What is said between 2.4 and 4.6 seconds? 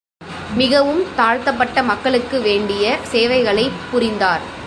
வேண்டிய சேவைகளைப் புரிந்தார்.